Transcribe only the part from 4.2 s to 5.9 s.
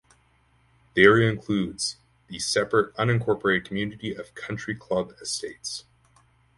Country Club Estates.